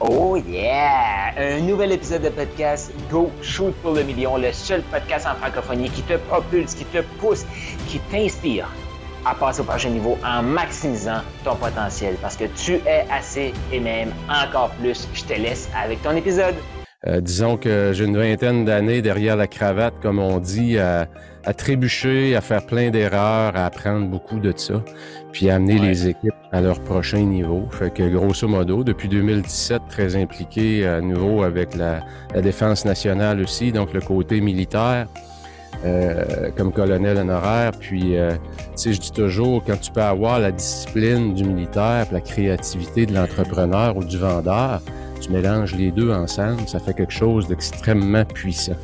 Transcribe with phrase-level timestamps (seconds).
[0.00, 1.32] Oh yeah!
[1.36, 5.90] Un nouvel épisode de podcast Go Shoot pour le million, le seul podcast en francophonie
[5.90, 7.44] qui te propulse, qui te pousse,
[7.88, 8.68] qui t'inspire
[9.24, 13.80] à passer au prochain niveau en maximisant ton potentiel parce que tu es assez et
[13.80, 15.08] même encore plus.
[15.14, 16.54] Je te laisse avec ton épisode.
[17.06, 21.06] Euh, disons que j'ai une vingtaine d'années derrière la cravate, comme on dit, à,
[21.56, 24.82] trébucher, à faire plein d'erreurs, à apprendre beaucoup de ça,
[25.30, 27.68] puis à amener les équipes à leur prochain niveau.
[27.70, 32.00] Fait que grosso modo, depuis 2017, très impliqué à nouveau avec la,
[32.40, 35.06] défense nationale aussi, donc le côté militaire.
[35.84, 37.72] Euh, comme colonel honoraire.
[37.78, 38.36] Puis, euh, tu
[38.76, 43.12] sais, je dis toujours, quand tu peux avoir la discipline du militaire, la créativité de
[43.12, 44.80] l'entrepreneur ou du vendeur,
[45.24, 48.76] tu mélanges les deux ensemble, ça fait quelque chose d'extrêmement puissant.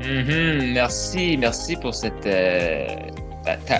[0.00, 0.72] Mm-hmm.
[0.72, 2.86] Merci, merci pour cette, euh,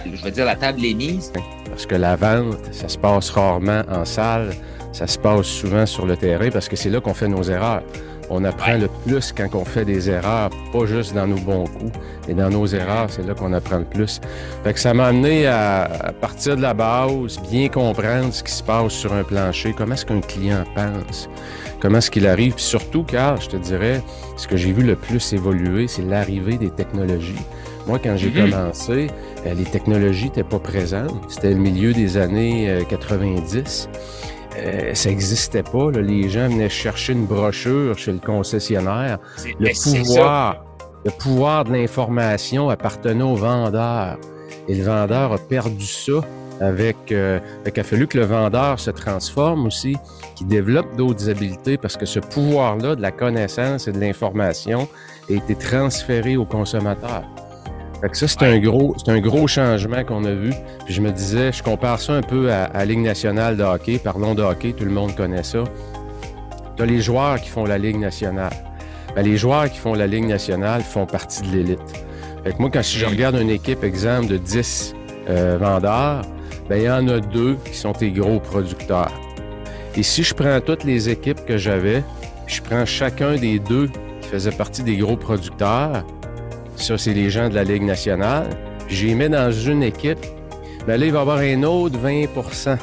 [0.07, 1.33] je veux dire, la table est mise.
[1.69, 4.51] Parce que la vente, ça se passe rarement en salle,
[4.93, 7.83] ça se passe souvent sur le terrain parce que c'est là qu'on fait nos erreurs.
[8.31, 11.93] On apprend le plus quand on fait des erreurs, pas juste dans nos bons coups,
[12.27, 14.21] mais dans nos erreurs, c'est là qu'on apprend le plus.
[14.63, 18.63] Fait que ça m'a amené à, partir de la base, bien comprendre ce qui se
[18.63, 21.29] passe sur un plancher, comment est-ce qu'un client pense,
[21.81, 24.03] comment est-ce qu'il arrive, puis surtout, car je te dirais,
[24.37, 27.43] ce que j'ai vu le plus évoluer, c'est l'arrivée des technologies.
[27.87, 28.51] Moi, quand j'ai mm-hmm.
[28.51, 29.09] commencé,
[29.47, 31.15] euh, les technologies n'étaient pas présentes.
[31.29, 33.91] C'était le milieu des années 90.
[34.57, 35.91] Euh, ça n'existait pas.
[35.91, 39.19] Les gens venaient chercher une brochure chez le concessionnaire.
[39.59, 40.65] Le pouvoir,
[41.05, 44.19] le pouvoir de l'information appartenait au vendeur.
[44.69, 46.21] Et le vendeur a perdu ça
[46.61, 46.97] avec...
[47.11, 49.97] Euh, il a fallu que le vendeur se transforme aussi,
[50.37, 54.89] qu'il développe d'autres habiletés parce que ce pouvoir-là de la connaissance et de l'information
[55.29, 57.25] a été transféré au consommateur
[58.13, 60.53] ça, c'est un gros, c'est un gros changement qu'on a vu.
[60.85, 63.99] Puis je me disais, je compare ça un peu à, la Ligue nationale de hockey.
[63.99, 65.65] Parlons de hockey, tout le monde connaît ça.
[66.77, 68.53] Tu as les joueurs qui font la Ligue nationale.
[69.15, 72.05] Ben, les joueurs qui font la Ligue nationale font partie de l'élite.
[72.45, 74.95] Fait moi, quand je regarde une équipe, exemple, de 10
[75.29, 76.23] euh, vendeurs,
[76.69, 79.13] ben, il y en a deux qui sont tes gros producteurs.
[79.97, 82.03] Et si je prends toutes les équipes que j'avais,
[82.47, 83.89] je prends chacun des deux
[84.21, 86.05] qui faisaient partie des gros producteurs,
[86.77, 88.49] ça, c'est les gens de la Ligue nationale.
[88.89, 90.19] J'ai mis dans une équipe.
[90.87, 92.77] Mais ben là, il va y avoir un autre 20%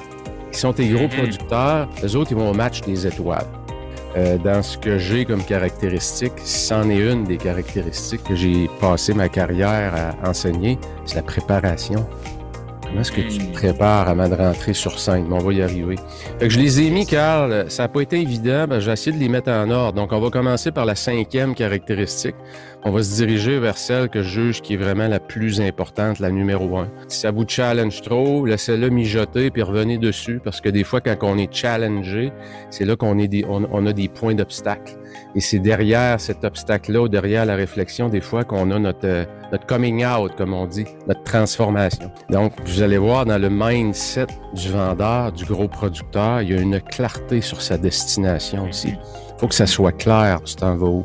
[0.52, 1.18] qui sont tes gros mm-hmm.
[1.18, 1.90] producteurs.
[2.02, 3.46] Les autres, ils vont au match des étoiles.
[4.18, 9.14] Euh, dans ce que j'ai comme caractéristique, c'en est une des caractéristiques que j'ai passé
[9.14, 12.06] ma carrière à enseigner, c'est la préparation.
[12.92, 13.52] Comment est-ce que tu te hmm.
[13.54, 15.32] prépares avant de rentrer sur scène?
[15.32, 15.96] on va y arriver.
[16.40, 17.68] Fait que je les ai mis, Carl.
[17.70, 18.66] Ça n'a pas été évident.
[18.68, 19.94] Ben, j'ai essayé de les mettre en ordre.
[19.94, 22.36] Donc, on va commencer par la cinquième caractéristique.
[22.84, 26.18] On va se diriger vers celle que je juge qui est vraiment la plus importante,
[26.18, 26.88] la numéro un.
[27.10, 31.16] Si ça vous challenge trop, laissez-le mijoter puis revenez dessus parce que des fois, quand
[31.22, 32.34] on est challengé,
[32.72, 34.98] c'est là qu'on est on, a des points d'obstacle.
[35.36, 40.04] Et c'est derrière cet obstacle-là, derrière la réflexion, des fois, qu'on a notre, notre coming
[40.04, 42.12] out, comme on dit, notre transformation.
[42.32, 46.60] Donc, vous allez voir dans le mindset du vendeur, du gros producteur, il y a
[46.60, 48.90] une clarté sur sa destination aussi.
[48.90, 51.04] Il faut que ça soit clair, tu t'en vas.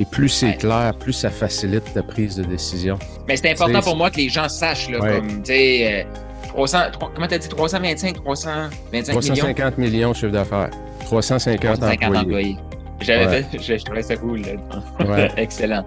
[0.00, 2.98] Et plus c'est clair, plus ça facilite ta prise de décision.
[3.28, 6.06] Mais c'est important pour moi que les gens sachent, là, comme, tu sais,
[6.48, 10.70] 300, euh, comment t'as dit, 325, 325 350 millions, millions de chiffre d'affaires.
[11.00, 12.56] 350, 350 employés.
[13.00, 14.42] J'avais fait, je, trouvais ça cool.
[15.36, 15.84] Excellent.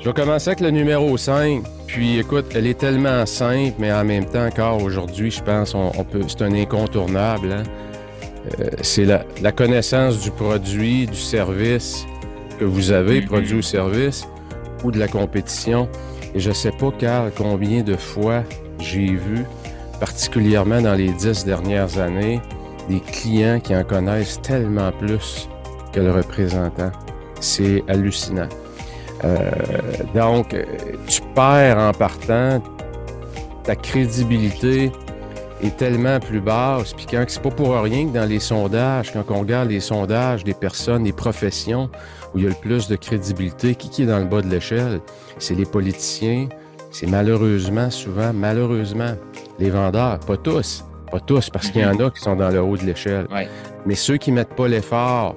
[0.00, 1.62] Je vais commencer avec le numéro 5.
[1.86, 5.90] Puis écoute, elle est tellement simple, mais en même temps, encore aujourd'hui, je pense on,
[6.04, 7.52] peut c'est un incontournable.
[7.52, 7.62] Hein.
[8.60, 12.04] Euh, c'est la, la, connaissance du produit, du service
[12.64, 13.26] que vous avez, mm-hmm.
[13.26, 14.26] produit ou service,
[14.82, 15.86] ou de la compétition.
[16.34, 18.42] Et je sais pas, Carl, combien de fois
[18.78, 19.44] j'ai vu,
[20.00, 22.40] particulièrement dans les dix dernières années,
[22.88, 25.48] des clients qui en connaissent tellement plus
[25.92, 26.90] que le représentant.
[27.40, 28.48] C'est hallucinant.
[29.24, 29.38] Euh,
[30.14, 30.56] donc,
[31.06, 32.62] tu perds en partant,
[33.62, 34.90] ta crédibilité
[35.66, 36.92] est tellement plus basse.
[36.92, 40.44] Puis quand c'est pas pour rien que dans les sondages, quand on regarde les sondages
[40.44, 41.90] des personnes, des professions
[42.34, 44.48] où il y a le plus de crédibilité, qui, qui est dans le bas de
[44.48, 45.00] l'échelle?
[45.38, 46.48] C'est les politiciens,
[46.90, 49.14] c'est malheureusement, souvent, malheureusement,
[49.58, 50.20] les vendeurs.
[50.20, 52.84] Pas tous, pas tous, parce qu'il y en a qui sont dans le haut de
[52.84, 53.26] l'échelle.
[53.86, 55.34] Mais ceux qui mettent pas l'effort,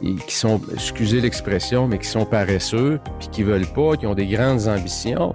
[0.00, 4.26] qui sont, excusez l'expression, mais qui sont paresseux, puis qui veulent pas, qui ont des
[4.26, 5.32] grandes ambitions,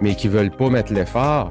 [0.00, 1.50] mais qui veulent pas mettre l'effort,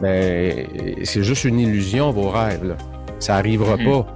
[0.00, 0.66] ben,
[1.02, 2.64] c'est juste une illusion, vos rêves.
[2.64, 2.76] Là.
[3.18, 4.02] Ça arrivera mm-hmm.
[4.02, 4.06] pas.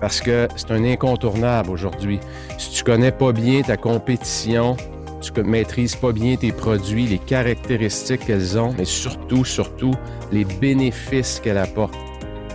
[0.00, 2.20] Parce que c'est un incontournable aujourd'hui.
[2.58, 4.76] Si tu connais pas bien ta compétition,
[5.20, 9.94] tu maîtrises pas bien tes produits, les caractéristiques qu'elles ont, mais surtout, surtout,
[10.32, 11.96] les bénéfices qu'elles apportent.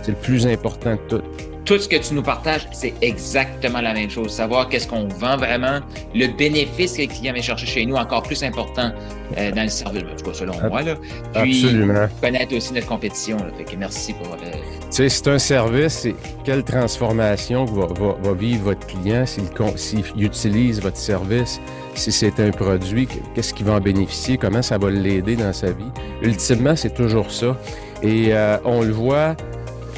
[0.02, 1.22] C'est le plus important de tout.
[1.64, 4.32] Tout ce que tu nous partages, c'est exactement la même chose.
[4.32, 5.80] Savoir qu'est-ce qu'on vend vraiment,
[6.14, 8.90] le bénéfice que les clients viennent chercher chez nous, encore plus important
[9.38, 10.82] euh, dans le service, en tout cas selon moi.
[10.82, 10.96] Là.
[11.34, 12.08] Puis, Absolument.
[12.20, 13.36] connaître aussi notre compétition.
[13.56, 14.32] Fait merci pour.
[14.32, 14.58] Euh, tu
[14.90, 16.08] sais, c'est un service,
[16.44, 21.60] quelle transformation va, va, vivre votre client s'il utilise votre service,
[21.94, 25.68] si c'est un produit, qu'est-ce qu'il va en bénéficier, comment ça va l'aider dans sa
[25.68, 25.90] vie.
[26.22, 27.56] Ultimement, c'est toujours ça.
[28.02, 29.36] Et euh, on le voit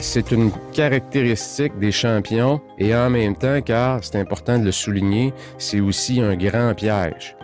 [0.05, 5.33] c'est une caractéristique des champions et en même temps, car c'est important de le souligner,
[5.59, 7.37] c'est aussi un grand piège.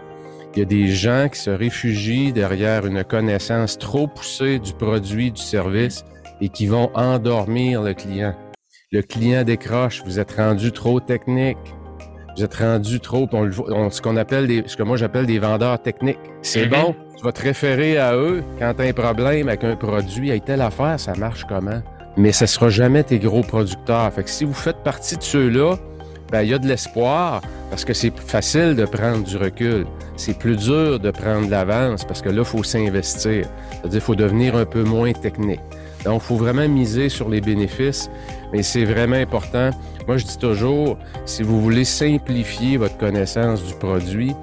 [0.54, 5.32] Il y a des gens qui se réfugient derrière une connaissance trop poussée du produit,
[5.32, 6.04] du service
[6.40, 8.34] et qui vont endormir le client.
[8.92, 11.58] Le client décroche, vous êtes rendu trop technique.
[12.36, 13.28] Vous êtes rendu trop,
[13.90, 16.18] ce qu'on appelle des, ce que moi j'appelle des vendeurs techniques.
[16.42, 16.82] C'est mm-hmm.
[16.82, 20.30] bon, tu vas te référer à eux quand tu as un problème avec un produit,
[20.30, 21.82] avec telle affaire, ça marche comment?
[22.16, 24.12] Mais ce ne sera jamais tes gros producteurs.
[24.12, 25.76] Fait que si vous faites partie de ceux-là,
[26.30, 27.40] ben, il y a de l'espoir
[27.70, 29.86] parce que c'est facile de prendre du recul.
[30.16, 33.46] C'est plus dur de prendre de l'avance parce que là, il faut s'investir.
[33.70, 35.60] C'est-à-dire qu'il faut devenir un peu moins technique.
[36.04, 38.10] Donc, il faut vraiment miser sur les bénéfices,
[38.52, 39.70] mais c'est vraiment important.
[40.06, 40.96] Moi, je dis toujours,
[41.26, 44.34] si vous voulez simplifier votre connaissance du produit,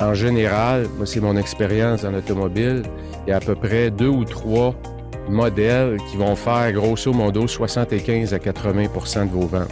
[0.00, 2.82] en général, moi, c'est mon expérience en automobile,
[3.26, 4.74] il y a à peu près deux ou trois
[5.28, 9.68] modèles qui vont faire grosso modo 75 à 80% de vos ventes.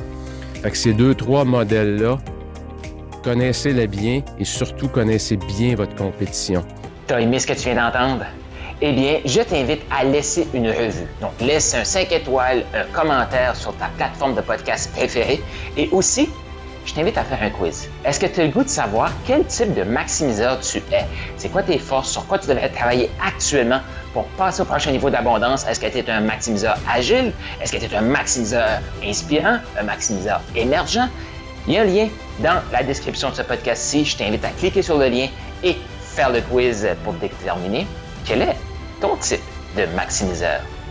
[0.62, 2.18] Fait que ces deux, trois modèles-là,
[3.22, 6.64] connaissez-les bien et surtout connaissez bien votre compétition.
[7.06, 8.24] T'as aimé ce que tu viens d'entendre?
[8.80, 11.06] Eh bien, je t'invite à laisser une revue.
[11.20, 15.40] Donc, laisse un 5 étoiles, un commentaire sur ta plateforme de podcast préférée
[15.76, 16.28] et aussi
[16.84, 17.88] je t'invite à faire un quiz.
[18.04, 21.04] Est-ce que tu as le goût de savoir quel type de maximiseur tu es?
[21.36, 22.10] C'est quoi tes forces?
[22.10, 23.80] Sur quoi tu devrais travailler actuellement?
[24.12, 25.66] Pour passer au prochain niveau d'abondance?
[25.66, 27.32] Est-ce que tu es un maximiseur agile?
[27.60, 29.58] Est-ce que tu es un maximiseur inspirant?
[29.78, 31.08] Un maximiseur émergent?
[31.66, 32.08] Il y a un lien
[32.40, 34.04] dans la description de ce podcast-ci.
[34.04, 35.28] Je t'invite à cliquer sur le lien
[35.62, 37.86] et faire le quiz pour déterminer
[38.24, 38.56] quel est
[39.00, 39.40] ton type
[39.76, 40.60] de maximiseur.